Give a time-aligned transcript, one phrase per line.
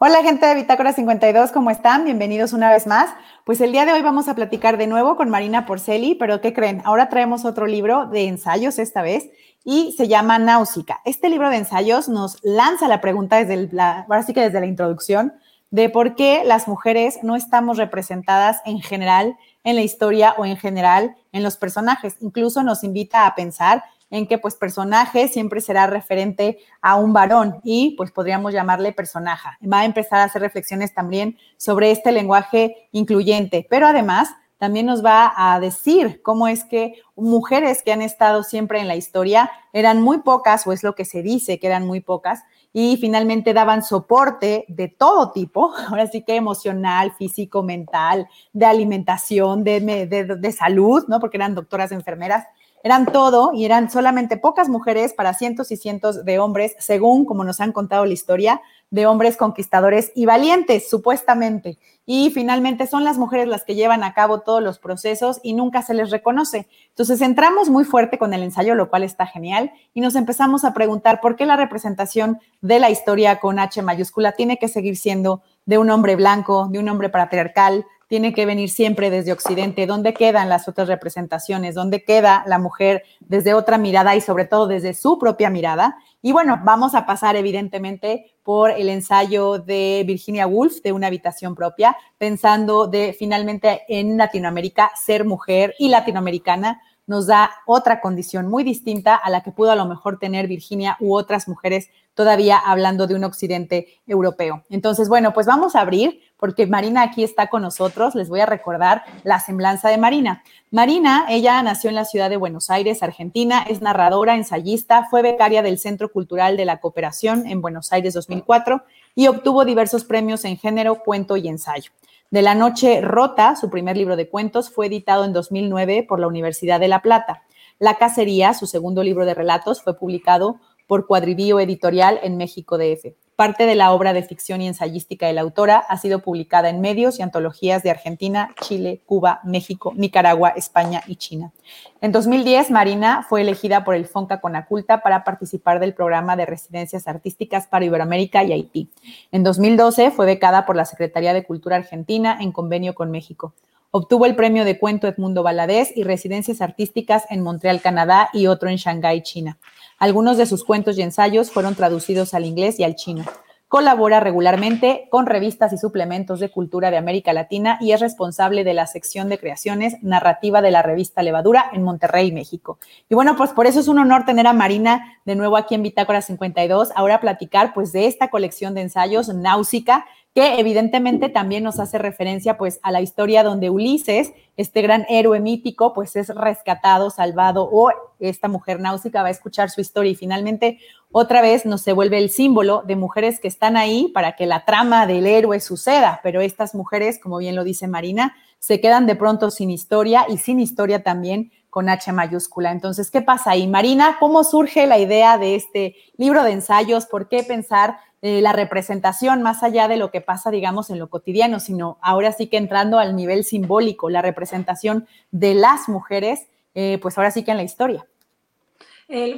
[0.00, 2.04] Hola gente de Bitácora 52, ¿cómo están?
[2.04, 3.10] Bienvenidos una vez más.
[3.42, 6.52] Pues el día de hoy vamos a platicar de nuevo con Marina Porceli, pero ¿qué
[6.52, 6.82] creen?
[6.84, 9.28] Ahora traemos otro libro de ensayos esta vez
[9.64, 11.00] y se llama Náusica.
[11.04, 14.66] Este libro de ensayos nos lanza la pregunta desde la, ahora sí que desde la
[14.66, 15.32] introducción
[15.72, 20.58] de por qué las mujeres no estamos representadas en general en la historia o en
[20.58, 22.14] general en los personajes.
[22.20, 27.60] Incluso nos invita a pensar en que pues personaje siempre será referente a un varón
[27.62, 29.50] y pues podríamos llamarle personaje.
[29.70, 35.04] Va a empezar a hacer reflexiones también sobre este lenguaje incluyente, pero además también nos
[35.04, 40.02] va a decir cómo es que mujeres que han estado siempre en la historia eran
[40.02, 43.84] muy pocas, o es lo que se dice que eran muy pocas, y finalmente daban
[43.84, 50.52] soporte de todo tipo, ahora sí que emocional, físico, mental, de alimentación, de, de, de
[50.52, 51.20] salud, ¿no?
[51.20, 52.44] Porque eran doctoras, enfermeras,
[52.84, 57.44] eran todo y eran solamente pocas mujeres para cientos y cientos de hombres, según como
[57.44, 58.60] nos han contado la historia,
[58.90, 61.78] de hombres conquistadores y valientes, supuestamente.
[62.06, 65.82] Y finalmente son las mujeres las que llevan a cabo todos los procesos y nunca
[65.82, 66.66] se les reconoce.
[66.88, 70.72] Entonces entramos muy fuerte con el ensayo, lo cual está genial, y nos empezamos a
[70.72, 75.42] preguntar por qué la representación de la historia con H mayúscula tiene que seguir siendo
[75.66, 79.86] de un hombre blanco, de un hombre patriarcal, tiene que venir siempre desde Occidente.
[79.86, 81.74] ¿Dónde quedan las otras representaciones?
[81.74, 85.98] ¿Dónde queda la mujer desde otra mirada y sobre todo desde su propia mirada?
[86.22, 91.54] Y bueno, vamos a pasar evidentemente por el ensayo de Virginia Woolf de una habitación
[91.54, 98.62] propia, pensando de finalmente en Latinoamérica ser mujer y latinoamericana nos da otra condición muy
[98.62, 103.06] distinta a la que pudo a lo mejor tener Virginia u otras mujeres todavía hablando
[103.06, 104.64] de un occidente europeo.
[104.68, 108.14] Entonces, bueno, pues vamos a abrir porque Marina aquí está con nosotros.
[108.14, 110.42] Les voy a recordar la semblanza de Marina.
[110.70, 115.62] Marina, ella nació en la ciudad de Buenos Aires, Argentina, es narradora, ensayista, fue becaria
[115.62, 118.82] del Centro Cultural de la Cooperación en Buenos Aires 2004
[119.14, 121.90] y obtuvo diversos premios en género, cuento y ensayo.
[122.30, 126.26] De la Noche Rota, su primer libro de cuentos, fue editado en 2009 por la
[126.26, 127.42] Universidad de La Plata.
[127.78, 133.14] La Cacería, su segundo libro de relatos, fue publicado por Cuadrivío Editorial en México DF.
[133.38, 136.80] Parte de la obra de ficción y ensayística de la autora ha sido publicada en
[136.80, 141.52] medios y antologías de Argentina, Chile, Cuba, México, Nicaragua, España y China.
[142.00, 147.06] En 2010, Marina fue elegida por el FONCA Conaculta para participar del programa de residencias
[147.06, 148.90] artísticas para Iberoamérica y Haití.
[149.30, 153.54] En 2012 fue becada por la Secretaría de Cultura Argentina en convenio con México.
[153.92, 158.68] Obtuvo el premio de cuento Edmundo Valadez y residencias artísticas en Montreal, Canadá y otro
[158.68, 159.58] en Shanghái, China.
[159.98, 163.24] Algunos de sus cuentos y ensayos fueron traducidos al inglés y al chino.
[163.66, 168.74] Colabora regularmente con revistas y suplementos de cultura de América Latina y es responsable de
[168.74, 172.78] la sección de creaciones narrativa de la revista Levadura en Monterrey, México.
[173.10, 175.82] Y bueno, pues por eso es un honor tener a Marina de nuevo aquí en
[175.82, 180.06] Bitácora 52, ahora platicar pues de esta colección de ensayos Náusica,
[180.38, 185.40] que evidentemente también nos hace referencia pues a la historia donde Ulises, este gran héroe
[185.40, 187.90] mítico, pues es rescatado, salvado o
[188.20, 190.78] esta mujer náusica va a escuchar su historia y finalmente
[191.10, 194.64] otra vez nos se vuelve el símbolo de mujeres que están ahí para que la
[194.64, 199.16] trama del héroe suceda, pero estas mujeres, como bien lo dice Marina, se quedan de
[199.16, 202.70] pronto sin historia y sin historia también con H mayúscula.
[202.70, 203.66] Entonces, ¿qué pasa ahí?
[203.66, 207.06] Marina, ¿cómo surge la idea de este libro de ensayos?
[207.06, 211.08] ¿Por qué pensar eh, la representación más allá de lo que pasa, digamos, en lo
[211.08, 216.98] cotidiano, sino ahora sí que entrando al nivel simbólico, la representación de las mujeres, eh,
[217.00, 218.06] pues ahora sí que en la historia.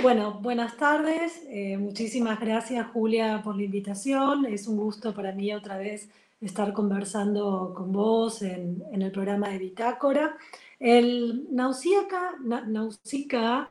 [0.03, 1.43] bueno, buenas tardes.
[1.49, 4.47] Eh, muchísimas gracias, Julia, por la invitación.
[4.47, 6.09] Es un gusto para mí otra vez
[6.41, 10.39] estar conversando con vos en, el programa de Bitácora.
[10.79, 12.37] El Nausicaa,
[12.67, 13.71] Nausicaa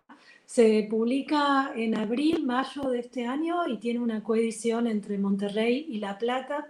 [0.49, 5.99] se publica en abril, mayo de este año y tiene una coedición entre Monterrey y
[5.99, 6.65] La Plata.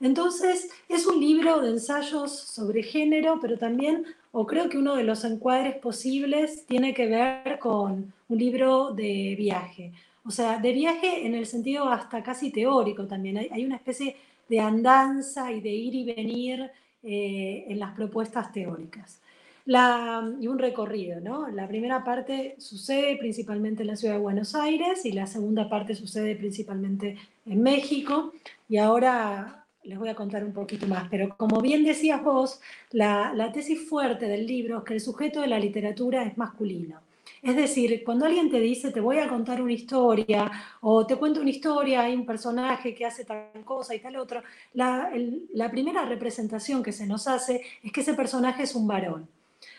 [0.00, 5.04] Entonces, es un libro de ensayos sobre género, pero también, o creo que uno de
[5.04, 9.92] los encuadres posibles tiene que ver con un libro de viaje.
[10.26, 13.38] O sea, de viaje en el sentido hasta casi teórico también.
[13.38, 14.14] Hay, una especie
[14.46, 16.70] de andanza y de ir y venir
[17.02, 19.22] eh, en las propuestas teóricas
[19.64, 21.48] y un recorrido, ¿no?
[21.48, 25.94] La primera parte sucede principalmente en la ciudad de Buenos Aires y la segunda parte
[25.94, 27.16] sucede principalmente
[27.46, 28.32] en México
[28.68, 32.60] y ahora les voy a contar un poquito más, pero como bien decías vos,
[32.90, 37.00] la, la tesis fuerte del libro es que el sujeto de la literatura es masculino.
[37.42, 40.50] Es decir, cuando alguien te dice, te voy a contar una historia,
[40.80, 44.42] o te cuento una historia, hay un personaje que hace tal cosa y tal otro,
[44.74, 45.10] la,
[45.52, 49.28] la primera representación que se nos hace es que ese personaje es un varón.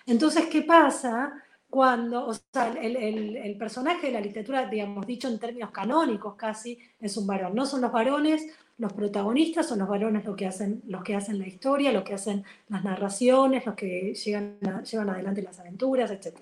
[0.06, 1.44] Entonces, ¿qué pasa?
[1.74, 7.18] cuando, o sea, el, personaje de la literatura, digamos, dicho en términos canónicos casi, es
[7.18, 7.56] un varón.
[7.56, 8.46] No son los varones
[8.78, 12.14] los protagonistas, son los varones los que hacen, los que hacen la historia, los que
[12.14, 16.38] hacen las narraciones, los que llegan llevan adelante las aventuras, etc.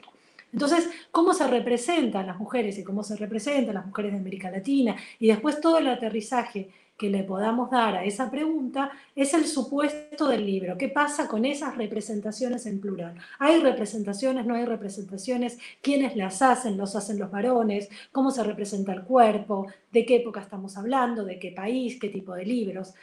[0.51, 4.97] Entonces, ¿cómo se representan las mujeres y cómo se representan las mujeres de América Latina?
[5.17, 6.67] Y después todo el aterrizaje
[7.01, 10.77] que le podamos dar a esa pregunta es el supuesto del libro.
[10.77, 13.15] ¿Qué pasa con esas representaciones en plural?
[13.39, 14.45] ¿Hay representaciones?
[14.45, 15.57] ¿No hay representaciones?
[15.81, 16.77] ¿Quiénes las hacen?
[16.77, 17.89] ¿Los hacen los varones?
[18.11, 19.65] ¿Cómo se representa el cuerpo?
[19.91, 21.25] ¿De qué época estamos hablando?
[21.25, 21.97] ¿De qué país?
[21.99, 22.93] ¿Qué tipo de libros?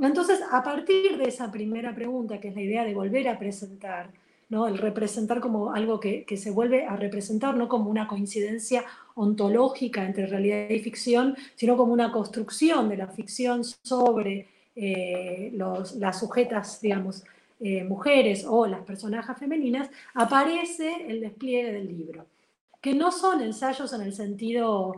[0.00, 4.10] Entonces, a partir de esa primera pregunta, que es la idea de volver a presentar,
[4.48, 4.66] ¿no?
[4.66, 8.84] el representar como algo que, se vuelve a representar, no como una coincidencia
[9.14, 16.20] ontológica entre realidad y ficción, sino como una construcción de la ficción sobre eh, las
[16.20, 17.24] sujetas, digamos,
[17.60, 22.26] eh, mujeres o las personajes femeninas, aparece el despliegue del libro,
[22.80, 24.94] que no son ensayos en el sentido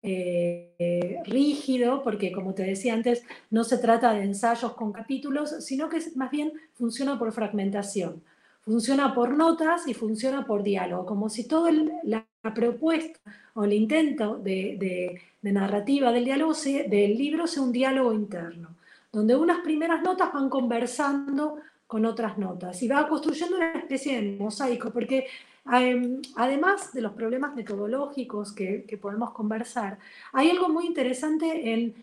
[0.00, 5.88] eh, rígido, porque como te decía antes, no se trata de ensayos con capítulos, sino
[5.88, 8.22] que más bien funciona por fragmentación
[8.68, 11.72] funciona por notas y funciona por diálogo, como si toda
[12.02, 13.18] la, propuesta
[13.54, 18.76] o el intento de, narrativa del, diálogo del libro sea un diálogo interno,
[19.10, 21.56] donde unas primeras notas van conversando
[21.86, 25.26] con otras notas y va construyendo una especie de mosaico, porque
[25.72, 29.98] em, además de los problemas metodológicos que, podemos conversar,
[30.32, 31.94] hay algo muy interesante en,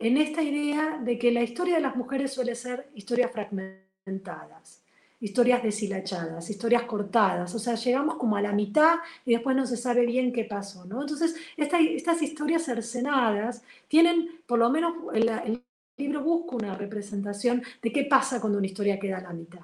[0.00, 4.79] en esta idea de que la historia de las mujeres suele ser historias fragmentadas
[5.20, 8.96] historias deshilachadas, historias cortadas, o sea, llegamos como a la mitad
[9.26, 11.02] y después no se sabe bien qué pasó, ¿no?
[11.02, 15.62] Entonces, estas historias cercenadas tienen, por lo menos el,
[15.98, 19.60] libro busca una representación de qué pasa cuando una historia queda a la mitad.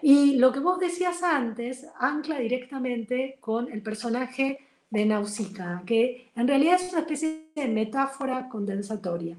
[0.00, 6.48] Y lo que vos decías antes ancla directamente con el personaje de Nausicaa, que en
[6.48, 9.36] realidad es una especie de metáfora condensatoria.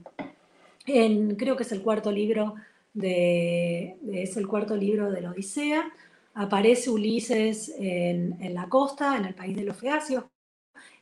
[0.85, 2.53] En, creo que es el cuarto libro
[2.95, 5.91] es el cuarto libro de la Odisea.
[6.33, 10.25] Aparece Ulises en, la costa, en el país de los Feacios,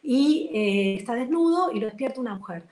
[0.02, 2.64] y eh, está desnudo y lo despierta una mujer.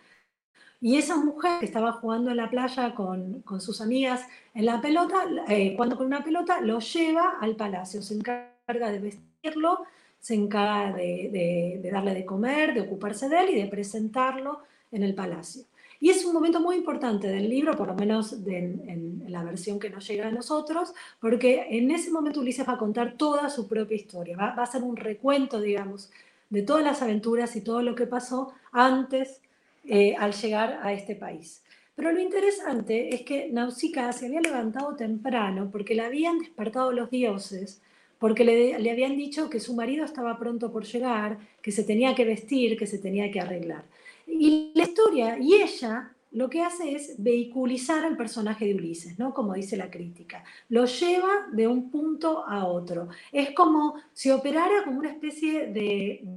[0.81, 5.25] Y esa mujer que estaba jugando en la playa con, sus amigas en la pelota,
[5.47, 9.85] eh, cuando con una pelota, lo lleva al palacio, se encarga de vestirlo,
[10.19, 15.13] se encarga de darle de comer, de ocuparse de él y de presentarlo en el
[15.13, 15.65] palacio.
[15.99, 19.89] Y es un momento muy importante del libro, por lo menos en, la versión que
[19.89, 23.95] nos llega a nosotros, porque en ese momento Ulises va a contar toda su propia
[23.95, 26.11] historia, va, a ser un recuento, digamos,
[26.49, 29.41] de todas las aventuras y todo lo que pasó antes
[29.85, 31.63] eh, al llegar a este país.
[31.95, 37.09] Pero lo interesante es que Nausicaa se había levantado temprano porque le habían despertado los
[37.09, 37.81] dioses,
[38.19, 42.15] porque le, le, habían dicho que su marido estaba pronto por llegar, que se tenía
[42.15, 43.85] que vestir, que se tenía que arreglar.
[44.27, 49.33] Y la historia, y ella lo que hace es vehiculizar al personaje de Ulises, ¿no?
[49.33, 50.43] Como dice la crítica.
[50.67, 53.07] Lo lleva de un punto a otro.
[53.31, 56.27] Es como si operara como una especie de,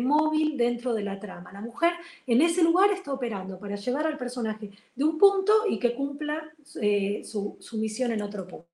[0.00, 1.50] móvil dentro de la trama.
[1.50, 1.94] La mujer
[2.26, 6.52] en ese lugar está operando para llevar al personaje de un punto y que cumpla
[6.80, 8.68] eh, su, su misión en otro punto.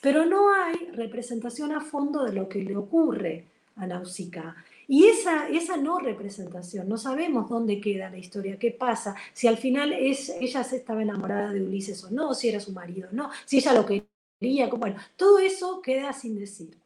[0.00, 3.46] Pero no hay representación a fondo de lo que le ocurre
[3.76, 4.56] a Nausicaa.
[4.92, 9.56] Y esa, esa no representación, no sabemos dónde queda la historia, qué pasa, si al
[9.56, 13.14] final es, ella se estaba enamorada de Ulises o no, si era su marido o
[13.14, 16.76] no, si ella lo quería, bueno, todo eso queda sin decir.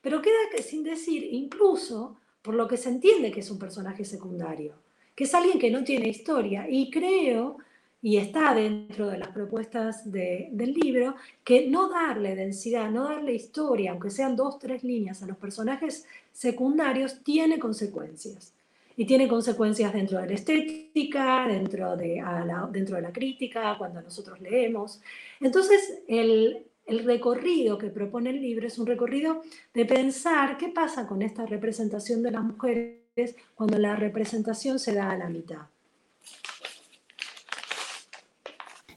[0.00, 4.76] Pero queda sin decir incluso por lo que se entiende que es un personaje secundario,
[5.16, 6.68] que es alguien que no tiene historia.
[6.70, 7.56] Y creo
[8.02, 13.90] y está dentro de las propuestas del libro, que no darle densidad, no darle historia,
[13.90, 18.52] aunque sean dos, tres líneas a los personajes secundarios, tiene consecuencias.
[18.98, 24.00] Y tiene consecuencias dentro de la estética, dentro de, la, dentro de la crítica, cuando
[24.00, 25.02] nosotros leemos.
[25.40, 29.42] Entonces, el, el recorrido que propone el libro es un recorrido
[29.74, 35.10] de pensar qué pasa con esta representación de las mujeres cuando la representación se da
[35.10, 35.66] a la mitad.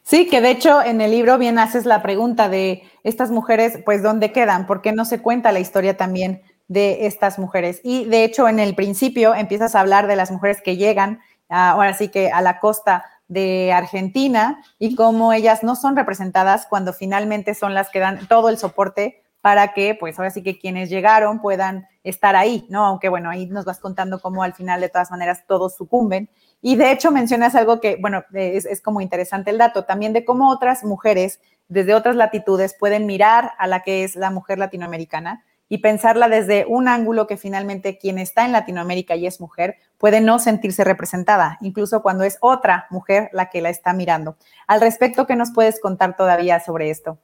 [0.10, 4.02] Sí, que de hecho en el libro bien haces la pregunta de estas mujeres, pues
[4.02, 4.66] ¿dónde quedan?
[4.66, 7.80] ¿Por qué no se cuenta la historia también de estas mujeres?
[7.84, 11.94] Y de hecho en el principio empiezas a hablar de las mujeres que llegan, ahora
[11.94, 17.54] sí que a la costa de Argentina y cómo ellas no son representadas cuando finalmente
[17.54, 21.40] son las que dan todo el soporte para que, pues ahora sí que quienes llegaron
[21.40, 22.84] puedan estar ahí, ¿no?
[22.84, 26.32] Aunque bueno, ahí nos vas contando cómo al final de todas maneras todos sucumben.
[26.62, 30.50] Y de hecho mencionas algo que, bueno, es, como interesante el dato, también de cómo
[30.50, 35.78] otras mujeres desde otras latitudes pueden mirar a la que es la mujer latinoamericana y
[35.78, 40.40] pensarla desde un ángulo que finalmente quien está en Latinoamérica y es mujer puede no
[40.40, 44.36] sentirse representada, incluso cuando es otra mujer la que la está mirando.
[44.66, 47.20] Al respecto, ¿qué nos puedes contar todavía sobre esto?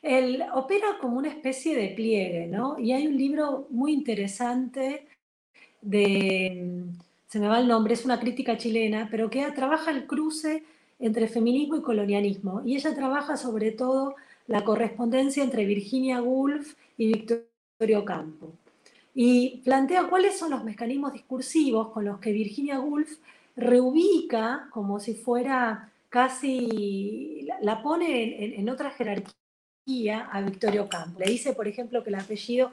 [0.00, 2.78] Él opera como una especie de pliegue, ¿no?
[2.78, 5.06] Y hay un libro muy interesante
[5.80, 6.86] de,
[7.32, 10.64] se me va el nombre, es una crítica chilena, pero que trabaja el cruce
[10.98, 12.60] entre feminismo y colonialismo.
[12.62, 14.16] Y ella trabaja sobre todo
[14.48, 18.52] la correspondencia entre Virginia Woolf y Victorio Campo.
[19.14, 23.16] Y plantea cuáles son los mecanismos discursivos con los que Virginia Woolf
[23.56, 31.20] reubica como si fuera casi, la pone en, otra jerarquía a Victorio Campo.
[31.20, 32.72] Le dice, por ejemplo, que el apellido,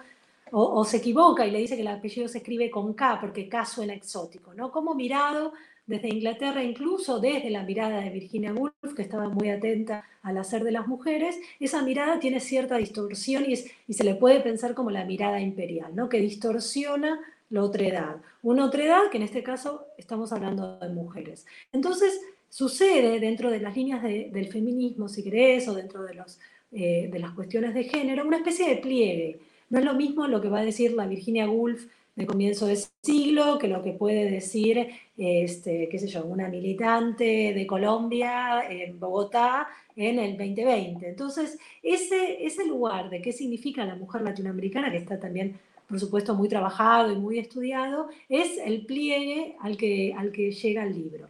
[0.51, 3.65] o, se equivoca y le dice que el apellido se escribe con K, porque K
[3.65, 4.71] suena exótico, ¿no?
[4.71, 5.53] Como mirado
[5.85, 10.63] desde Inglaterra, incluso desde la mirada de Virginia Woolf, que estaba muy atenta al hacer
[10.63, 13.55] de las mujeres, esa mirada tiene cierta distorsión y,
[13.87, 16.07] y se le puede pensar como la mirada imperial, ¿no?
[16.07, 18.17] que distorsiona la otredad.
[18.43, 21.45] Una otredad que en este caso estamos hablando de mujeres.
[21.71, 26.39] Entonces, sucede dentro de las líneas del feminismo, si querés, o dentro de, los,
[26.71, 29.39] eh, de las cuestiones de género, una especie de pliegue.
[29.69, 32.77] No es lo mismo lo que va a decir la Virginia Woolf de comienzo de
[33.01, 38.99] siglo, que lo que puede decir, este, qué sé yo, una militante de Colombia en
[38.99, 41.07] Bogotá en el 2020.
[41.07, 46.35] Entonces, ese, ese lugar de qué significa la mujer latinoamericana, que está también, por supuesto,
[46.35, 51.29] muy trabajado y muy estudiado, es el pliegue al que, al que llega el libro.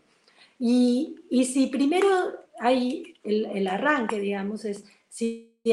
[0.58, 2.08] Y, y si primero
[2.60, 4.86] hay el, arranque, digamos, es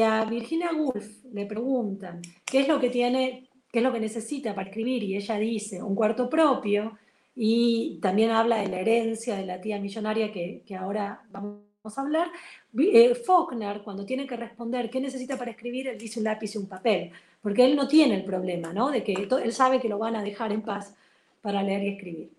[0.03, 4.55] a Virginia Woolf le preguntan qué es lo que tiene qué es lo que necesita
[4.55, 6.97] para escribir, y ella dice un cuarto propio,
[7.35, 11.61] y también habla de la herencia de la tía millonaria que, ahora vamos
[11.95, 12.31] a hablar.
[12.77, 16.57] Eh, Faulkner, cuando tiene que responder qué necesita para escribir, él dice un lápiz y
[16.57, 18.89] un papel, porque él no tiene el problema, ¿no?
[18.89, 20.95] De que él sabe que lo van a dejar en paz
[21.41, 22.31] para leer y escribir.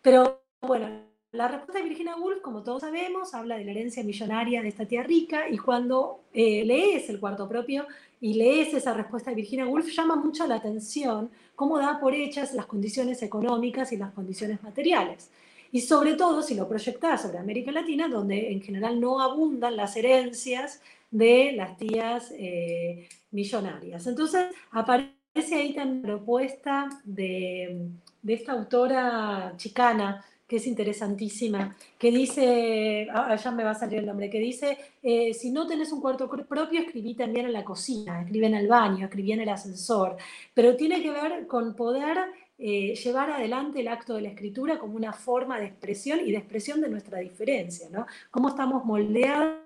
[0.00, 4.62] Pero bueno, la respuesta de Virginia Woolf, como todos sabemos, habla de la herencia millonaria
[4.62, 7.86] de esta tía rica y cuando eh, lees el cuarto propio
[8.20, 12.54] y lees esa respuesta de Virginia Woolf, llama mucho la atención cómo da por hechas
[12.54, 15.30] las condiciones económicas y las condiciones materiales.
[15.70, 19.96] Y sobre todo si lo proyectas sobre América Latina, donde en general no abundan las
[19.96, 20.80] herencias
[21.10, 24.06] de las tías eh, millonarias.
[24.06, 27.90] Entonces aparece ahí también la propuesta de,
[28.22, 33.98] de esta autora chicana, que es interesantísima, que dice, ah, ya me va a salir
[33.98, 37.64] el nombre, que dice, eh, si no tenés un cuarto propio, escribí también en la
[37.64, 40.16] cocina, escribí en el baño, escribí en el ascensor,
[40.54, 42.16] pero tiene que ver con poder
[42.56, 46.38] eh, llevar adelante el acto de la escritura como una forma de expresión y de
[46.38, 48.06] expresión de nuestra diferencia, ¿no?
[48.30, 49.58] Cómo estamos moldeados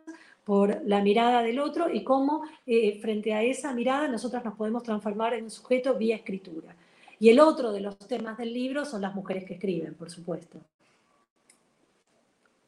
[0.45, 4.83] por la mirada del otro y cómo eh, frente a esa mirada nosotros nos podemos
[4.83, 6.75] transformar en un sujeto vía escritura.
[7.21, 10.61] Y el otro de los temas del libro son las mujeres que escriben, por supuesto.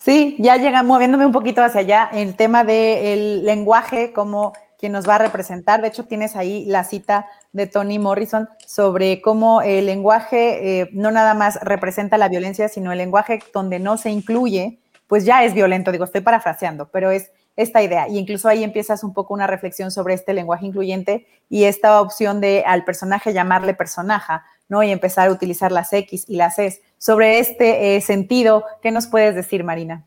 [0.04, 5.08] Sí, ya llega moviéndome un poquito hacia allá, el tema del lenguaje como quien nos
[5.08, 5.80] va a representar.
[5.80, 11.11] De hecho, tienes ahí la cita de Toni Morrison sobre cómo el lenguaje eh, no
[11.11, 15.54] nada más representa la violencia, sino el lenguaje donde no se incluye, pues ya es
[15.54, 15.90] violento.
[15.90, 18.06] Digo, estoy parafraseando, pero es esta idea.
[18.06, 22.42] Y incluso ahí empiezas un poco una reflexión sobre este lenguaje incluyente y esta opción
[22.42, 24.34] de al personaje llamarle personaje,
[24.68, 24.83] ¿no?
[24.83, 26.83] Y empezar a utilizar las X y las S.
[26.99, 30.06] Sobre este eh, sentido, ¿qué nos puedes decir, Marina?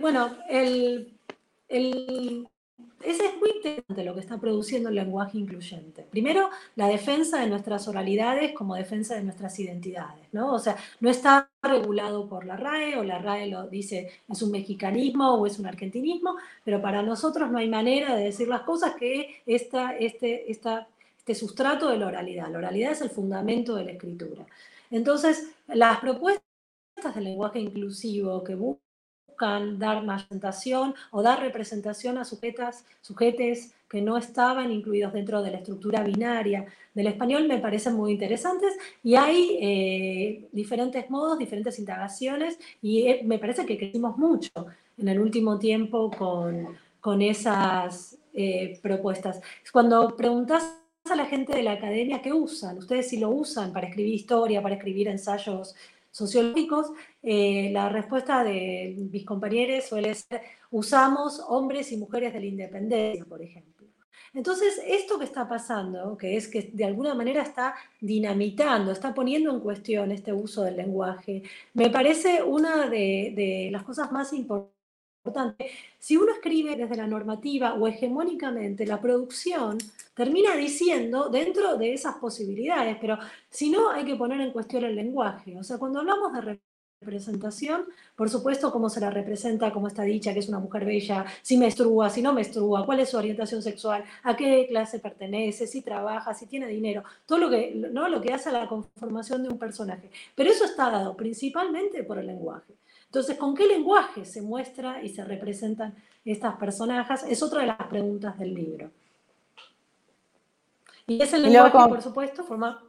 [0.00, 1.12] bueno, el,
[1.68, 2.48] el
[3.04, 6.02] ese es muy interesante lo que está produciendo el lenguaje incluyente.
[6.02, 10.52] Primero, la defensa de nuestras oralidades como defensa de nuestras identidades, ¿no?
[10.52, 14.50] O sea, no está regulado por la RAE, o la RAE lo dice es un
[14.50, 18.94] mexicanismo o es un argentinismo, pero para nosotros no hay manera de decir las cosas
[18.96, 20.88] que esta, este, esta,
[21.28, 22.50] este sustrato de la oralidad.
[22.50, 24.46] La oralidad es el fundamento de la escritura.
[24.90, 26.42] Entonces, las propuestas
[27.14, 30.26] del lenguaje inclusivo que buscan dar más
[31.10, 36.64] o dar representación a sujetas, sujetes que no estaban incluidos dentro de la estructura binaria
[36.94, 43.20] del español me parecen muy interesantes y hay eh, diferentes modos, diferentes indagaciones y eh,
[43.24, 44.50] me parece que crecimos mucho
[44.96, 49.40] en el último tiempo con, con esas eh, propuestas.
[49.72, 50.78] Cuando preguntas
[51.10, 54.62] a la gente de la academia qué usan, ustedes si lo usan para escribir historia,
[54.62, 55.74] para escribir ensayos
[56.10, 56.90] sociológicos,
[57.22, 63.24] eh, la respuesta de mis compañeros suele ser, usamos hombres y mujeres de la independencia,
[63.24, 63.86] por ejemplo.
[64.34, 69.50] Entonces, esto que está pasando, que es que de alguna manera está dinamitando, está poniendo
[69.50, 71.42] en cuestión este uso del lenguaje,
[71.74, 74.77] me parece una de, de las cosas más importantes
[75.28, 75.70] importante.
[75.98, 79.78] Si uno escribe desde la normativa o hegemónicamente, la producción
[80.14, 83.18] termina diciendo dentro de esas posibilidades, pero
[83.50, 85.56] si no, hay que poner en cuestión el lenguaje.
[85.56, 86.58] O sea, cuando hablamos de
[87.00, 87.84] representación,
[88.16, 91.56] por supuesto, cómo se la representa, cómo está dicha, que es una mujer bella, si
[91.56, 96.34] menstrua, si no menstrua, cuál es su orientación sexual, a qué clase pertenece, si trabaja,
[96.34, 98.08] si tiene dinero, todo lo que, ¿no?
[98.08, 100.10] lo que hace a la conformación de un personaje.
[100.34, 102.74] Pero eso está dado principalmente por el lenguaje.
[103.08, 107.24] Entonces, ¿con qué lenguaje se muestra y se representan estas personajes?
[107.24, 108.90] Es otra de las preguntas del libro.
[111.06, 112.84] Y ese lenguaje, por supuesto, forma,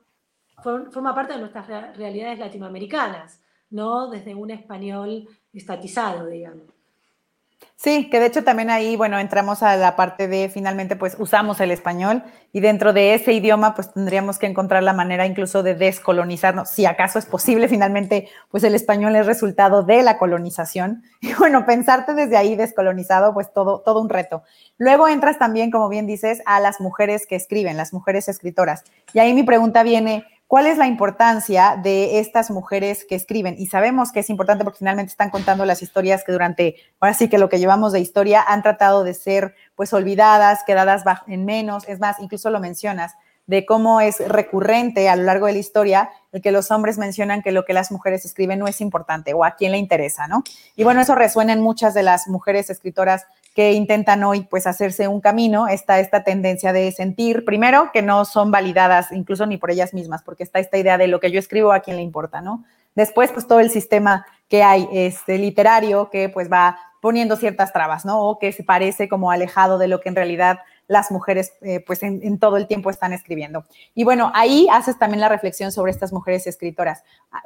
[0.62, 6.66] forma parte de nuestras realidades latinoamericanas, no desde un español estatizado, digamos.
[7.82, 11.62] Sí, que de hecho también ahí, bueno, entramos a la parte de finalmente pues usamos
[11.62, 15.75] el español y dentro de ese idioma pues tendríamos que encontrar la manera incluso de
[15.75, 21.34] descolonizarnos, si acaso es posible, finalmente pues el español es resultado de la colonización y
[21.36, 24.44] bueno, pensarte desde ahí descolonizado pues todo, todo un reto.
[24.78, 29.20] Luego entras también, como bien dices, a las mujeres que escriben, las mujeres escritoras y
[29.20, 33.53] ahí mi pregunta viene, ¿Cuál es la importancia de estas mujeres que escriben?
[33.60, 37.29] Y sabemos que es importante porque finalmente están contando las historias que durante, ahora sí
[37.29, 41.88] que lo que llevamos de historia han tratado de ser pues olvidadas, quedadas en menos.
[41.88, 43.13] Es más, incluso lo mencionas,
[43.46, 47.44] de cómo es recurrente a lo largo de la historia el que los hombres mencionan
[47.44, 50.44] que lo que las mujeres escriben no es importante o a quién le interesa, ¿no?
[50.75, 55.08] Y bueno, eso resuena en muchas de las mujeres escritoras que intentan hoy pues hacerse
[55.08, 59.72] un camino, está esta tendencia de sentir, primero, que no son validadas incluso ni por
[59.72, 62.41] ellas mismas, porque está esta idea de lo que yo escribo a quién le importa,
[62.41, 62.63] ¿no?
[62.96, 68.06] Después, pues todo el sistema que hay este, literario que pues va poniendo ciertas trabas,
[68.06, 68.22] ¿no?
[68.22, 72.01] O que se parece como alejado de lo que en realidad las mujeres eh, pues
[72.03, 73.63] en, todo el tiempo están escribiendo.
[73.94, 77.03] Y bueno, ahí haces también la reflexión sobre estas mujeres escritoras.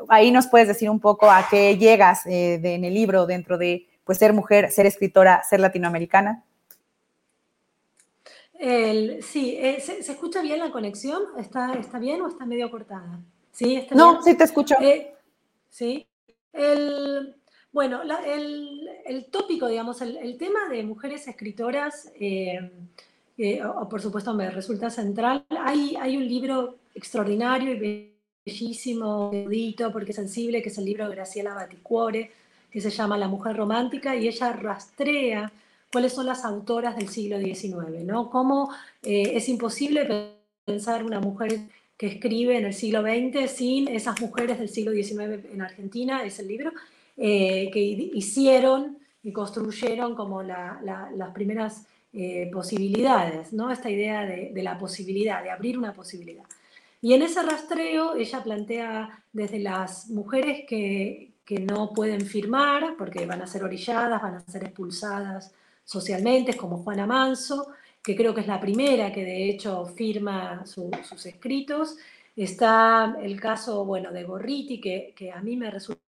[0.07, 3.86] Ahí nos puedes decir un poco a qué llegas eh, en el libro dentro de
[4.03, 6.43] pues ser mujer, ser escritora, ser latinoamericana?
[9.22, 11.22] sí, eh, ¿se, escucha bien la conexión?
[11.38, 13.19] ¿Está, ¿Está bien o está medio cortada?
[13.51, 13.86] ¿Sí?
[13.91, 14.75] no, sí te escucho.
[14.81, 15.13] Eh,
[15.69, 16.07] sí.
[16.53, 17.36] El,
[17.72, 22.72] bueno, el, tópico, digamos, el, tema de mujeres escritoras, eh,
[23.89, 25.46] por supuesto me resulta central.
[25.50, 28.13] Hay, hay un libro extraordinario y
[28.46, 32.31] bellísimo, erudito, porque sensible, que es el libro de Graciela Baticuore,
[32.74, 35.51] que se llama La Mujer Romántica, y ella rastrea
[35.92, 38.31] cuáles son las autoras del siglo XIX, ¿no?
[38.31, 40.33] Cómo eh, es imposible
[40.66, 41.59] pensar una mujer
[41.96, 46.40] que escribe en el siglo XX sin esas mujeres del siglo XIX en Argentina, es
[46.40, 46.72] el libro,
[47.16, 53.70] eh, que hicieron y construyeron como las primeras eh, posibilidades, ¿no?
[53.70, 56.46] Esta idea de, de, la posibilidad, de abrir una posibilidad.
[57.01, 63.25] Y en ese rastreo ella plantea desde las mujeres que, que no pueden firmar porque
[63.25, 65.53] van a ser orilladas, van a ser expulsadas
[65.84, 67.68] socialmente, como Juana Manso,
[68.01, 71.98] que creo que es la primera que de hecho firma sus escritos.
[72.36, 76.01] Está el caso, bueno, de Gorriti, que, que a mí me resulta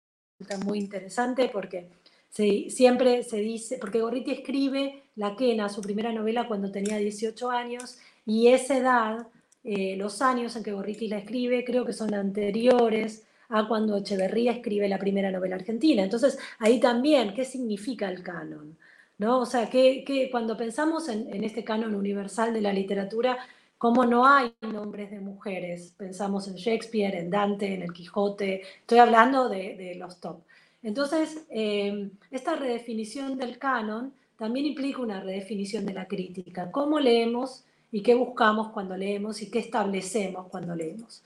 [0.64, 1.88] muy interesante porque
[2.30, 7.98] siempre se dice, porque Gorriti escribe La Quena, su primera novela, cuando tenía 18 años,
[8.26, 9.28] y esa edad,
[9.62, 14.52] eh, los años en que Gorriti la escribe, creo que son anteriores a cuando Echeverría
[14.52, 16.02] escribe la primera novela argentina.
[16.02, 18.76] Entonces, ahí también, ¿qué significa el canon?
[19.18, 19.40] ¿No?
[19.40, 23.38] O sea, que, cuando pensamos en, este canon universal de la literatura,
[23.78, 25.94] ¿cómo no hay nombres de mujeres?
[25.96, 30.40] Pensamos en Shakespeare, en Dante, en el Quijote, estoy hablando de, los top.
[30.82, 36.70] Entonces, eh, esta redefinición del canon también implica una redefinición de la crítica.
[36.70, 41.22] ¿Cómo leemos y qué buscamos cuando leemos y qué establecemos cuando leemos?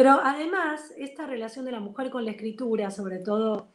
[0.00, 3.66] Pero además, esta relación de la mujer con la escritura, sobre todo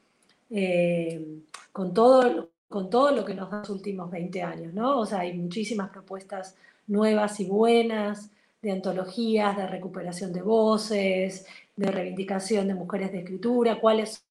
[0.49, 1.23] eh,
[1.71, 5.01] con, todo, con todo lo que nos da los últimos 20 años, ¿no?
[5.01, 6.57] O sea, hay muchísimas propuestas
[6.87, 13.79] nuevas y buenas de antologías, de recuperación de voces, de reivindicación de mujeres de escritura,
[13.79, 14.25] cuáles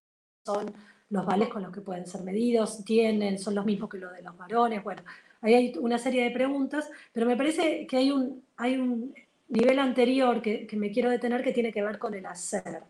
[0.44, 0.74] son
[1.11, 4.22] los vales con los que pueden ser medidos, tienen, son los mismos que los de
[4.22, 5.02] los varones, bueno,
[5.42, 9.14] ahí hay una serie de preguntas, pero me parece que hay un, hay un
[9.48, 12.83] nivel anterior que, me quiero detener que tiene que ver con el hacer.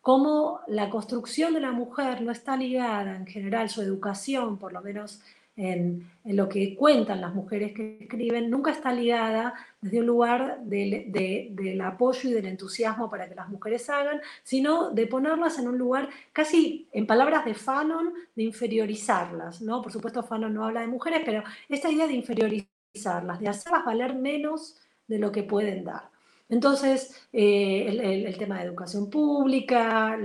[0.00, 4.80] Cómo la construcción de la mujer no está ligada, en general, su educación, por lo
[4.80, 5.20] menos
[5.56, 11.80] en, lo que cuentan las mujeres que escriben, nunca está ligada desde un lugar del
[11.82, 16.08] apoyo y del entusiasmo para que las mujeres hagan, sino de ponerlas en un lugar
[16.32, 19.60] casi, en palabras de Fanon, de inferiorizarlas.
[19.60, 19.82] ¿no?
[19.82, 24.14] Por supuesto, Fanon no habla de mujeres, pero esta idea de inferiorizarlas, de hacerlas valer
[24.14, 24.76] menos
[25.10, 26.08] de lo que pueden dar.
[26.48, 30.16] Entonces, eh, el, tema de educación pública,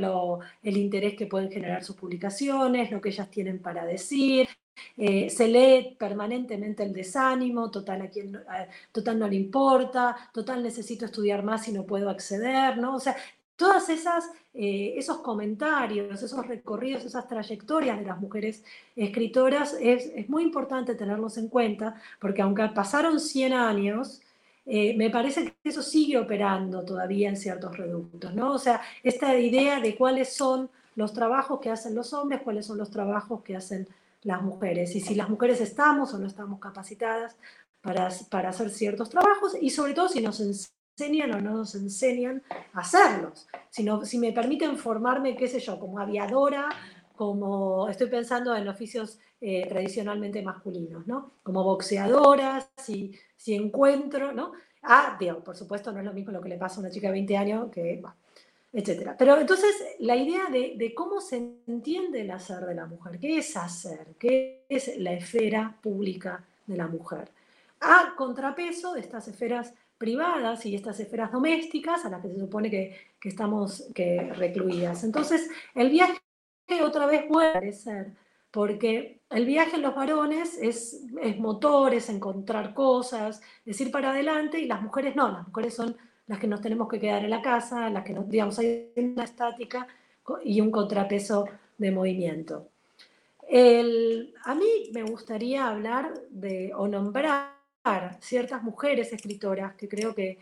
[0.63, 4.47] el interés que pueden generar sus publicaciones, lo que ellas tienen para decir,
[4.97, 8.01] eh, se lee permanentemente el desánimo, total,
[8.47, 12.95] a total no le importa, total necesito estudiar más y no puedo acceder, ¿no?
[12.95, 13.15] O sea,
[13.55, 14.25] todas esas
[14.57, 18.63] eh, esos comentarios, esos recorridos, esas trayectorias de las mujeres
[18.95, 24.21] escritoras, es, muy importante tenerlos en cuenta, porque aunque pasaron 100 años,
[24.65, 28.53] eh, me parece que eso sigue operando todavía en ciertos reductos, ¿no?
[28.53, 32.77] O sea, esta idea de cuáles son los trabajos que hacen los hombres, cuáles son
[32.77, 33.87] los trabajos que hacen
[34.23, 37.35] las mujeres, y si las mujeres estamos o no estamos capacitadas
[37.81, 42.41] para, para hacer ciertos trabajos, y sobre todo si nos enseñan o no nos enseñan
[42.73, 46.69] a hacerlos, sino si me permiten formarme, qué sé yo, como aviadora,
[47.15, 51.33] como estoy pensando en oficios eh, tradicionalmente masculinos, ¿no?
[51.43, 54.53] Como boxeadora, si, si encuentro, ¿no?
[54.81, 57.07] Ah, digo, por supuesto no es lo mismo lo que le pasa a una chica
[57.07, 58.15] de 20 años que, bueno,
[58.73, 59.15] etcétera.
[59.19, 63.55] Pero entonces la idea de, cómo se entiende el hacer de la mujer, qué es
[63.55, 67.29] hacer, qué es la esfera pública de la mujer,
[67.81, 72.71] a contrapeso de estas esferas privadas y estas esferas domésticas a las que se supone
[72.71, 75.03] que, que estamos que recluidas.
[75.03, 76.17] Entonces, el viaje
[76.83, 78.11] otra vez puede aparecer,
[78.55, 84.57] porque el viaje en los varones es, es motor, encontrar cosas, es ir para adelante,
[84.61, 87.41] y las mujeres no, las mujeres son las que nos tenemos que quedar en la
[87.41, 89.85] casa, las que nos, digamos, hay una estática
[90.45, 92.69] y un contrapeso de movimiento.
[93.45, 97.57] El, a mí me gustaría hablar de, o nombrar
[98.21, 100.39] ciertas mujeres escritoras que creo que,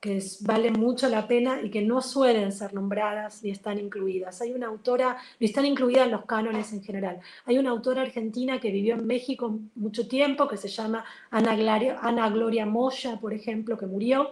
[0.00, 4.40] que valen mucho la pena y que no suelen ser nombradas ni están incluidas.
[4.40, 7.20] Hay una autora, ni están incluidas en los cánones en general.
[7.44, 11.98] Hay una autora argentina que vivió en México mucho tiempo, que se llama Ana Gloria,
[12.02, 14.30] Ana Gloria Moya, por ejemplo, que murió,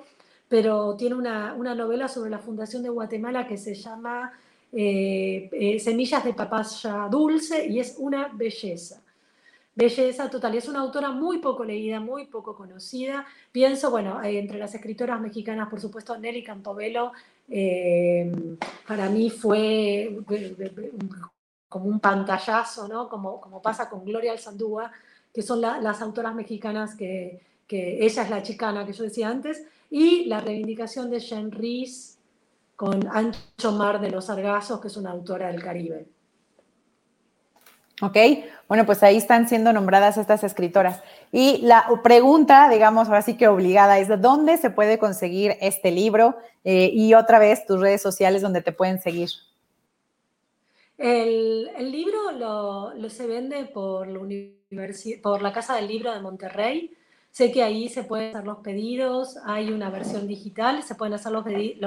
[0.48, 4.32] pero tiene una, una novela sobre la fundación de Guatemala que se llama
[4.70, 9.03] eh, eh, Semillas de papaya dulce y es una belleza
[9.74, 10.54] belleza total.
[10.54, 13.26] Es una autora muy poco leída, muy poco conocida.
[13.50, 17.12] Pienso, bueno, eh, entre las escritoras mexicanas, por supuesto, Nelly Campobello,
[17.48, 18.56] eh,
[18.86, 20.18] para mí fue
[21.68, 23.08] como un pantallazo, ¿no?
[23.08, 24.92] Como, como pasa con Gloria Alzandúa,
[25.32, 29.64] que son las autoras mexicanas que, que, ella es la chicana que yo decía antes,
[29.90, 32.18] y la reivindicación de Jean Rhys
[32.76, 36.13] con Ancho Mar de los Sargazos, que es una autora del Caribe.
[38.02, 38.16] ¿Ok?
[38.68, 41.02] Bueno, pues ahí están siendo nombradas estas escritoras.
[41.30, 46.36] Y la pregunta, digamos, ahora sí que obligada, es ¿dónde se puede conseguir este libro?
[46.64, 49.30] Eh, y otra vez, tus redes sociales donde te pueden seguir.
[50.98, 54.08] El, libro lo, se vende por
[55.42, 56.92] la, Casa del Libro de Monterrey.
[57.30, 61.32] Sé que ahí se pueden hacer los pedidos, hay una versión digital, se pueden hacer
[61.32, 61.44] los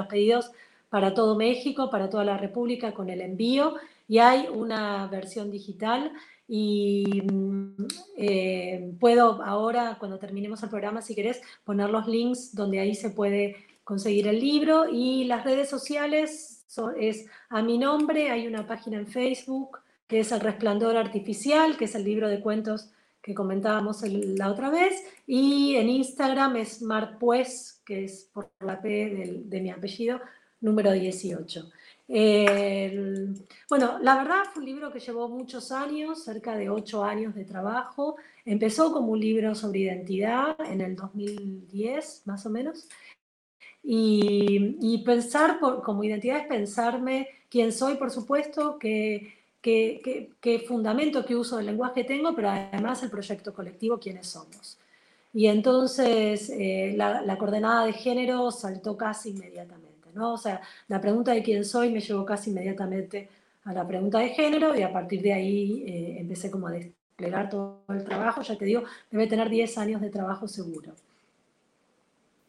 [0.08, 0.52] pedidos
[0.90, 3.76] para todo México, para toda la República con el envío
[4.08, 6.12] y hay una versión digital
[6.48, 12.80] y mm, eh, puedo ahora, cuando terminemos el programa, si querés, poner los links donde
[12.80, 16.64] ahí se puede conseguir el libro y las redes sociales
[16.98, 21.84] es a mi nombre, hay una página en Facebook que es El Resplandor Artificial, que
[21.84, 22.90] es el libro de cuentos
[23.20, 28.88] que comentábamos la otra vez, y en Instagram es Marpues, que es por la P
[28.88, 30.20] de, de mi apellido,
[30.60, 31.68] número 18
[32.08, 37.44] bueno, la verdad fue un libro que llevó muchos años, cerca de ocho años de
[37.44, 38.16] trabajo.
[38.46, 42.88] Empezó como un libro sobre identidad en el 2010, más o menos.
[43.82, 51.56] Y, pensar como identidad es pensarme quién soy, por supuesto, qué, qué, fundamento, qué uso
[51.56, 54.78] del lenguaje tengo, pero además el proyecto colectivo, quiénes somos.
[55.32, 59.87] Y entonces eh, la, la coordenada de género saltó casi inmediatamente.
[60.14, 60.34] ¿No?
[60.34, 63.28] O sea, la pregunta de quién soy me llevó casi inmediatamente
[63.64, 67.50] a la pregunta de género y a partir de ahí eh, empecé como a desplegar
[67.50, 68.42] todo el trabajo.
[68.42, 70.92] Ya te digo, debe tener 10 años de trabajo seguro.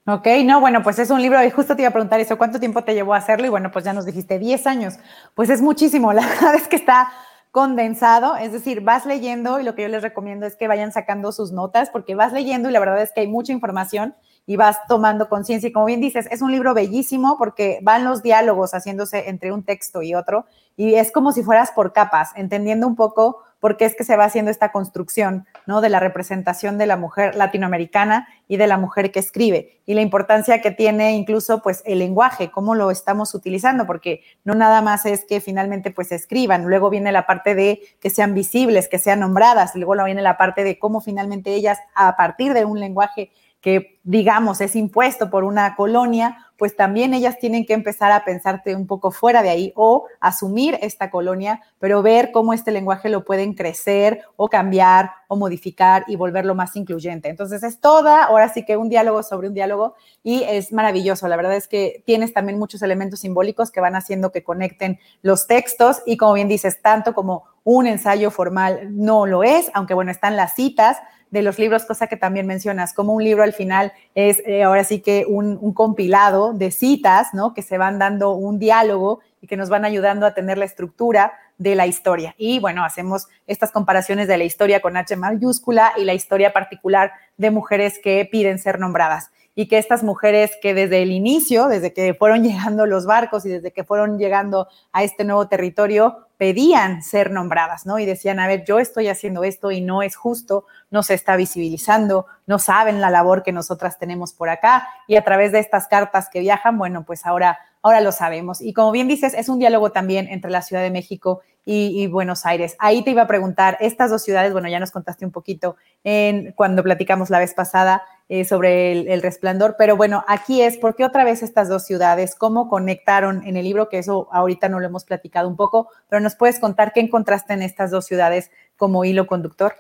[0.05, 2.59] Ok, no, bueno, pues es un libro, y justo te iba a preguntar eso, ¿cuánto
[2.59, 3.45] tiempo te llevó a hacerlo?
[3.45, 4.95] Y bueno, pues ya nos dijiste 10 años,
[5.35, 7.11] pues es muchísimo, la verdad es que está
[7.51, 11.31] condensado, es decir, vas leyendo y lo que yo les recomiendo es que vayan sacando
[11.31, 14.15] sus notas porque vas leyendo y la verdad es que hay mucha información
[14.49, 15.69] y vas tomando conciencia.
[15.69, 19.61] Y como bien dices, es un libro bellísimo porque van los diálogos haciéndose entre un
[19.61, 23.85] texto y otro y es como si fueras por capas, entendiendo un poco por qué
[23.85, 25.81] es que se va haciendo esta construcción, ¿no?
[25.81, 30.01] De la representación de la mujer latinoamericana y de la mujer que escribe y la
[30.01, 35.05] importancia que tiene incluso pues el lenguaje, cómo lo estamos utilizando, porque no nada más
[35.05, 39.19] es que finalmente pues escriban, luego viene la parte de que sean visibles, que sean
[39.19, 43.29] nombradas, luego viene la parte de cómo finalmente ellas a partir de un lenguaje
[43.61, 48.75] que digamos, es impuesto por una colonia, pues también ellas tienen que empezar a pensarte
[48.75, 53.23] un poco fuera de ahí o asumir esta colonia, pero ver cómo este lenguaje lo
[53.23, 57.29] pueden crecer o cambiar o modificar y volverlo más incluyente.
[57.29, 59.93] Entonces es toda, ahora sí que un diálogo sobre un diálogo
[60.23, 61.27] y es maravilloso.
[61.27, 65.45] La verdad es que tienes también muchos elementos simbólicos que van haciendo que conecten los
[65.45, 70.09] textos y como bien dices, tanto como un ensayo formal no lo es, aunque bueno,
[70.09, 70.97] están las citas,
[71.31, 74.83] de los libros, cosa que también mencionas, como un libro al final es eh, ahora
[74.83, 77.53] sí que un, compilado de citas, ¿no?
[77.53, 81.33] Que se van dando un diálogo y que nos van ayudando a tener la estructura
[81.57, 82.33] de la historia.
[82.37, 87.11] Y bueno, hacemos estas comparaciones de la historia con H mayúscula y la historia particular
[87.37, 91.93] de mujeres que piden ser nombradas y que estas mujeres que desde el inicio, desde
[91.93, 97.03] que fueron llegando los barcos y desde que fueron llegando a este nuevo territorio, pedían
[97.03, 97.99] ser nombradas, ¿no?
[97.99, 101.35] Y decían, a ver, yo estoy haciendo esto y no es justo, no se está
[101.35, 105.87] visibilizando, no saben la labor que nosotras tenemos por acá y a través de estas
[105.87, 108.61] cartas que viajan, bueno, pues ahora, ahora lo sabemos.
[108.61, 112.45] Y como bien dices, es un diálogo también entre la Ciudad de México y, Buenos
[112.45, 112.77] Aires.
[112.79, 115.75] Ahí te iba a preguntar, estas dos ciudades, bueno, ya nos contaste un poquito
[116.05, 120.95] en, cuando platicamos la vez pasada eh, sobre el, resplandor, pero bueno, aquí es, ¿por
[120.95, 122.35] qué otra vez estas dos ciudades?
[122.35, 123.89] ¿Cómo conectaron en el libro?
[123.89, 127.53] Que eso ahorita no lo hemos platicado un poco, pero nos puedes contar qué encontraste
[127.53, 129.73] en estas dos ciudades como hilo conductor.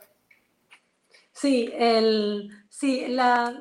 [1.31, 3.53] Sí, el, sí la,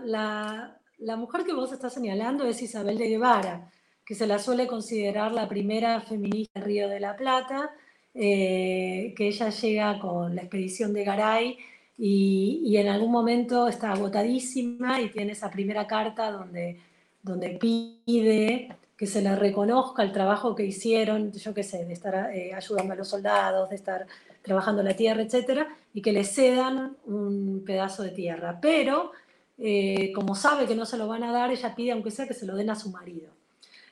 [0.98, 3.70] la mujer que vos estás señalando es Isabel de Guevara,
[4.04, 7.70] que se la suele considerar la primera feminista en Río de la Plata,
[8.14, 11.58] eh, que ella llega con la expedición de Garay
[11.98, 16.80] y, en algún momento está agotadísima y tiene esa primera carta donde,
[17.22, 22.30] donde pide que se le reconozca el trabajo que hicieron, yo qué sé, de estar
[22.34, 24.06] eh, ayudando a los soldados, de estar
[24.42, 28.58] trabajando la tierra, etcétera, y que le cedan un pedazo de tierra.
[28.60, 29.12] Pero,
[29.58, 32.34] eh, como sabe que no se lo van a dar, ella pide, aunque sea, que
[32.34, 33.30] se lo den a su marido.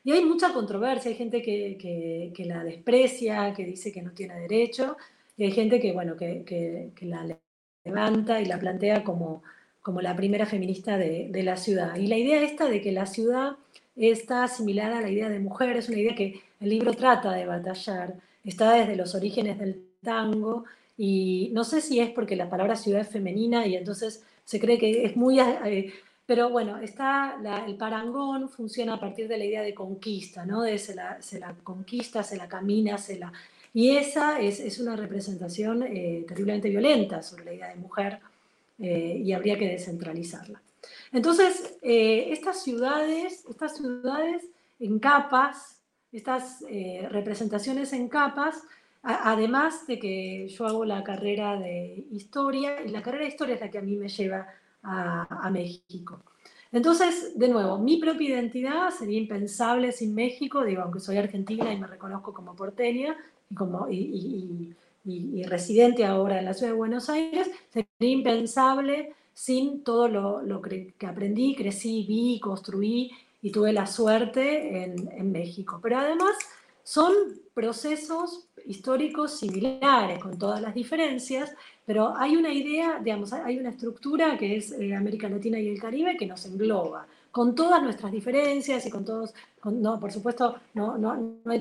[0.04, 4.38] Y hay mucha controversia, hay gente que, que, la desprecia, que dice que no tiene
[4.40, 4.96] derecho,
[5.36, 6.44] y hay gente que, bueno, que,
[6.94, 7.36] que la
[7.86, 9.42] levanta y la plantea como,
[9.82, 11.96] como la primera feminista de, de, la ciudad.
[11.96, 13.56] Y la idea esta de que la ciudad
[13.96, 17.46] está asimilada a la idea de mujer es una idea que el libro trata de
[17.46, 20.64] batallar, está desde los orígenes del tango,
[20.98, 24.78] y no sé si es porque la palabra ciudad es femenina y entonces se cree
[24.78, 25.92] que es muy eh,
[26.24, 30.62] pero bueno, está el parangón funciona a partir de la idea de conquista, ¿no?
[30.62, 33.32] De se la, se la conquista, se la camina, se la...
[33.76, 38.20] Y esa es, una representación eh, terriblemente violenta sobre la idea de mujer
[38.78, 40.62] eh, y habría que descentralizarla.
[41.12, 44.46] Entonces, eh, estas ciudades, estas ciudades
[44.80, 46.64] en capas, estas
[47.10, 48.62] representaciones en capas,
[49.02, 53.60] además de que yo hago la carrera de historia, y la carrera de historia es
[53.60, 54.46] la que a mí me lleva
[54.84, 56.22] a, México.
[56.72, 61.78] Entonces, de nuevo, mi propia identidad sería impensable sin México, digo, aunque soy argentina y
[61.78, 63.14] me reconozco como porteña
[63.50, 64.74] y, como, y,
[65.44, 71.54] residente ahora en la ciudad de Buenos Aires, sería impensable sin todo lo, que aprendí,
[71.54, 73.10] crecí, vi, construí
[73.42, 75.78] y tuve la suerte en, en México.
[75.82, 76.34] Pero además
[76.82, 77.12] son
[77.52, 81.52] procesos históricos similares, con todas las diferencias,
[81.84, 85.80] pero hay una idea, digamos, hay una estructura que es eh, América Latina y el
[85.80, 90.98] Caribe que nos engloba, con todas nuestras diferencias y con todos, no, por supuesto, no,
[90.98, 91.60] no, no hay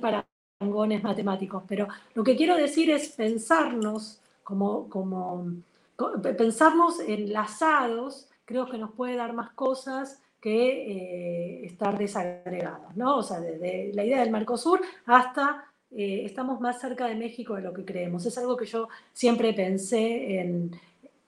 [0.57, 5.53] parangones matemáticos, pero lo que quiero decir es pensarnos como, como,
[6.37, 13.17] pensarnos enlazados, creo que nos puede dar más cosas que eh, estar desagregados, ¿no?
[13.17, 17.61] O sea, desde la idea del Mercosur hasta eh, estamos más cerca de México de
[17.61, 18.25] lo que creemos.
[18.25, 20.71] Es algo que yo siempre pensé en,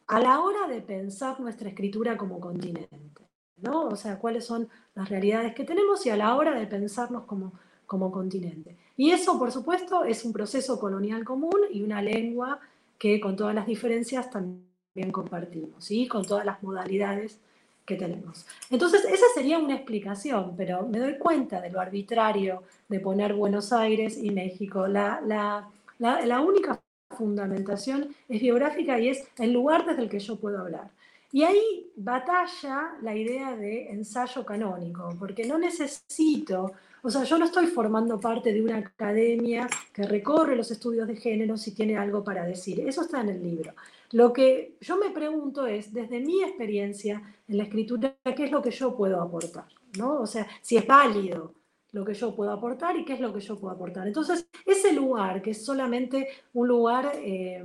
[0.07, 3.21] a la hora de pensar nuestra escritura como continente,
[3.57, 3.87] ¿no?
[3.87, 7.53] O sea, cuáles son las realidades que tenemos y a la hora de pensarnos como,
[7.87, 8.77] como continente.
[8.97, 12.59] Y eso, por supuesto, es un proceso colonial común y una lengua
[12.97, 17.39] que con todas las diferencias también compartimos, y con todas las modalidades
[17.85, 18.45] que tenemos.
[18.69, 23.71] Entonces, esa sería una explicación, pero me doy cuenta de lo arbitrario de poner Buenos
[23.71, 24.87] Aires y México.
[24.87, 26.81] La, la, la, única
[27.17, 30.89] fundamentación es biográfica y es el lugar desde el que yo puedo hablar.
[31.31, 37.45] Y ahí batalla la idea de ensayo canónico, porque no necesito, o sea, yo no
[37.45, 42.23] estoy formando parte de una academia que recorre los estudios de género si tiene algo
[42.23, 42.79] para decir.
[42.79, 43.73] Eso está en el libro.
[44.11, 48.61] Lo que yo me pregunto es, desde mi experiencia en la escritura, ¿qué es lo
[48.61, 49.65] que yo puedo aportar?
[49.97, 50.21] ¿no?
[50.21, 51.53] O sea, si es válido
[51.91, 54.07] lo que yo puedo aportar y qué es lo que yo puedo aportar.
[54.07, 57.63] Entonces, ese lugar, que es solamente un lugar, eh,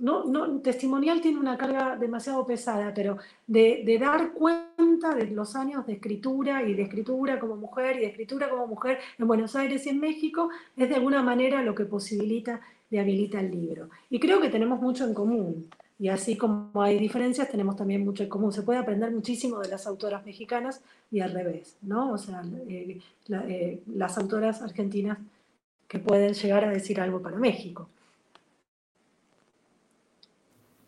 [0.00, 5.86] no, no, testimonial tiene una carga demasiado pesada, pero de, dar cuenta de los años
[5.86, 9.86] de escritura y de escritura como mujer y de escritura como mujer en Buenos Aires
[9.86, 12.60] y en México, es de alguna manera lo que posibilita
[12.90, 13.90] y habilita el libro.
[14.08, 15.68] Y creo que tenemos mucho en común.
[15.98, 18.52] Y así como hay diferencias, tenemos también mucho en común.
[18.52, 22.12] Se puede aprender muchísimo de las autoras mexicanas y al revés, ¿no?
[22.12, 25.18] O sea, eh, eh, las autoras argentinas
[25.86, 27.90] que pueden llegar a decir algo para México.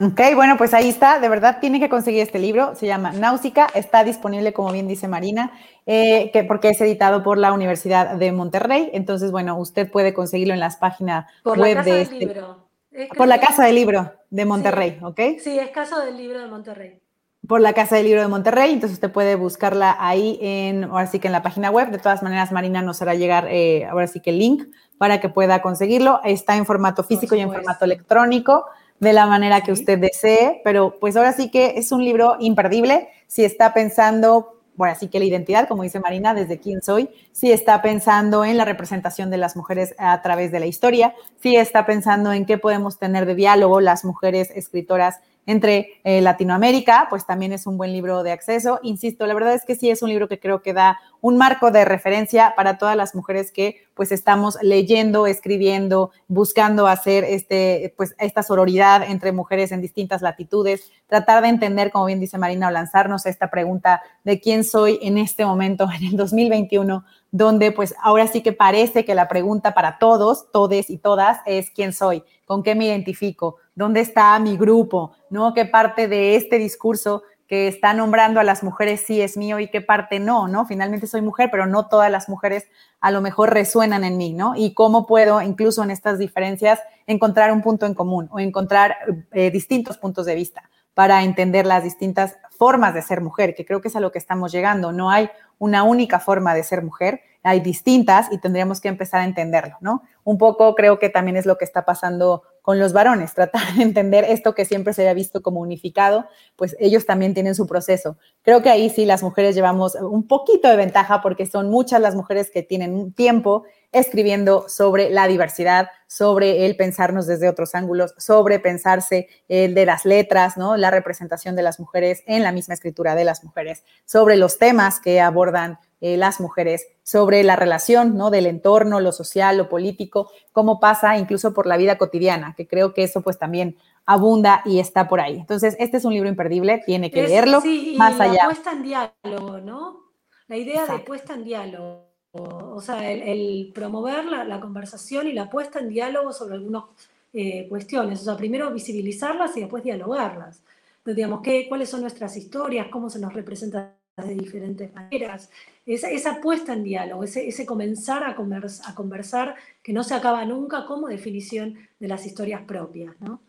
[0.02, 1.20] Ok, bueno, pues ahí está.
[1.20, 2.74] De verdad, tiene que conseguir este libro.
[2.74, 3.68] Se llama Náusica.
[3.74, 5.52] Está disponible, como bien dice Marina,
[5.86, 8.90] eh, que, porque es editado por la Universidad de Monterrey.
[8.94, 12.16] Entonces, bueno, usted puede conseguirlo en las páginas web de este.
[12.16, 12.68] Libro.
[13.16, 15.20] Por la Casa del Libro de Monterrey, ¿ok?
[15.38, 17.00] Sí, es Casa del Libro de Monterrey.
[17.46, 21.18] Por la Casa del Libro de Monterrey, entonces usted puede buscarla ahí en, ahora sí
[21.18, 21.90] que en la página web.
[21.90, 24.64] De todas maneras, Marina nos hará llegar eh, ahora sí que el link
[24.98, 26.20] para que pueda conseguirlo.
[26.24, 28.66] Está en formato físico y en formato electrónico,
[29.02, 33.08] de la manera que usted desee, pero pues ahora sí que es un libro imperdible.
[33.26, 37.52] Si está pensando bueno, así que la identidad, como dice Marina, desde quién soy, sí
[37.52, 41.84] está pensando en la representación de las mujeres a través de la historia, sí está
[41.84, 47.52] pensando en qué podemos tener de diálogo las mujeres escritoras entre eh, Latinoamérica, pues también
[47.52, 48.78] es un buen libro de acceso.
[48.82, 51.70] Insisto, la verdad es que sí es un libro que creo que da un marco
[51.70, 58.14] de referencia para todas las mujeres que pues estamos leyendo, escribiendo, buscando hacer este, pues,
[58.18, 62.70] esta sororidad entre mujeres en distintas latitudes, tratar de entender, como bien dice Marina, o
[62.70, 68.26] lanzarnos esta pregunta de quién soy en este momento, en el 2021, donde pues ahora
[68.26, 72.62] sí que parece que la pregunta para todos, todes y todas es quién soy, con
[72.62, 75.54] qué me identifico, dónde está mi grupo, ¿no?
[75.54, 79.68] ¿Qué parte de este discurso que está nombrando a las mujeres sí es mío y
[79.68, 80.66] qué parte no, ¿no?
[80.66, 82.66] Finalmente soy mujer, pero no todas las mujeres
[83.00, 84.54] a lo mejor resuenan en mí, ¿no?
[84.54, 88.96] Y cómo puedo, incluso en estas diferencias, encontrar un punto en común o encontrar
[89.32, 93.80] eh, distintos puntos de vista para entender las distintas formas de ser mujer, que creo
[93.80, 94.92] que es a lo que estamos llegando.
[94.92, 99.24] No hay una única forma de ser mujer, hay distintas y tendríamos que empezar a
[99.24, 100.02] entenderlo, ¿no?
[100.22, 103.82] Un poco creo que también es lo que está pasando con los varones, tratar de
[103.82, 106.26] entender esto que siempre se había visto como unificado,
[106.56, 108.16] pues ellos también tienen su proceso.
[108.42, 112.14] Creo que ahí sí las mujeres llevamos un poquito de ventaja porque son muchas las
[112.14, 118.58] mujeres que tienen tiempo escribiendo sobre la diversidad, sobre el pensarnos desde otros ángulos, sobre
[118.58, 120.76] pensarse el de las letras, ¿no?
[120.76, 124.98] La representación de las mujeres en la misma escritura de las mujeres, sobre los temas
[124.98, 128.30] que abordan eh, las mujeres, sobre la relación ¿no?
[128.30, 132.92] del entorno, lo social, lo político, cómo pasa incluso por la vida cotidiana, que creo
[132.92, 135.36] que eso pues también abunda y está por ahí.
[135.36, 138.44] Entonces, este es un libro imperdible, tiene que leerlo sí, y más la allá.
[138.46, 140.00] puesta en diálogo, ¿no?
[140.48, 145.80] La idea de puesta en diálogo, o sea, el, promover la, conversación y la puesta
[145.80, 146.84] en diálogo sobre algunas
[147.32, 150.62] eh, cuestiones, o sea, primero visibilizarlas y después dialogarlas.
[150.98, 152.88] Entonces, digamos, ¿qué, ¿cuáles son nuestras historias?
[152.88, 155.50] ¿Cómo se nos representa de diferentes maneras?
[155.84, 161.08] esa, puesta en diálogo, ese, comenzar a, a conversar que no se acaba nunca como
[161.08, 163.40] definición de las historias propias, ¿no?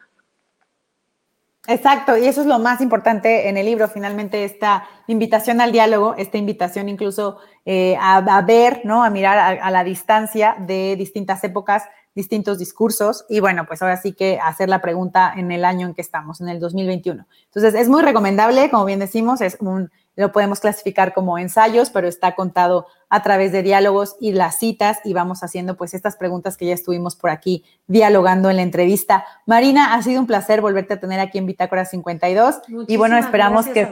[1.66, 6.14] Exacto, y eso es lo más importante en el libro, finalmente, esta invitación al diálogo,
[6.18, 9.02] esta invitación incluso eh, a, ver, ¿no?
[9.02, 11.84] A mirar a, la distancia de distintas épocas,
[12.16, 15.94] distintos discursos, y bueno, pues ahora sí que hacer la pregunta en el año en
[15.94, 17.26] que estamos, en el 2021.
[17.46, 22.08] Entonces, es muy recomendable, como bien decimos, es un lo podemos clasificar como ensayos, pero
[22.08, 26.58] está contado a través de diálogos y las citas y vamos haciendo pues estas preguntas
[26.58, 29.26] que ya estuvimos por aquí dialogando en la entrevista.
[29.46, 33.68] Marina, ha sido un placer volverte a tener aquí en Bitácora 52 y bueno, esperamos
[33.68, 33.88] que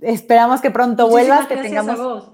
[0.00, 2.32] esperamos que pronto vuelvas, que tengamos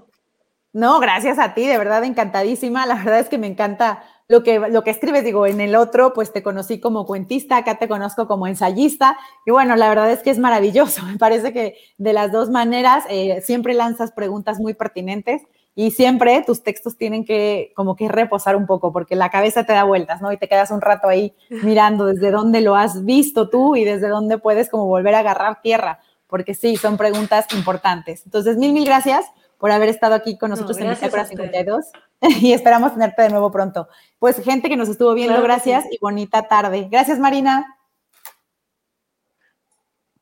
[0.73, 2.85] No, gracias a ti, de verdad encantadísima.
[2.85, 6.13] La verdad es que me encanta lo que, lo que escribes, digo, en el otro,
[6.13, 10.23] pues te conocí como cuentista, acá te conozco como ensayista, y bueno, la verdad es
[10.23, 14.73] que es maravilloso, me parece que de las dos maneras eh, siempre lanzas preguntas muy
[14.73, 15.43] pertinentes
[15.77, 19.73] y siempre tus textos tienen que como que reposar un poco, porque la cabeza te
[19.73, 20.31] da vueltas, ¿no?
[20.31, 24.07] Y te quedas un rato ahí mirando desde dónde lo has visto tú y desde
[24.07, 28.23] dónde puedes como volver a agarrar tierra, porque sí, son preguntas importantes.
[28.25, 29.25] Entonces, mil, mil gracias
[29.59, 31.85] por haber estado aquí con nosotros en Bitácora 52
[32.41, 33.87] y esperamos tenerte de nuevo pronto.
[34.19, 36.87] Pues gente que nos estuvo viendo, gracias y bonita tarde.
[36.89, 37.77] Gracias, Marina.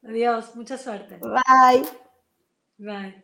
[0.03, 1.19] Adiós, mucha suerte.
[1.19, 1.83] Bye.
[2.77, 3.22] Bye.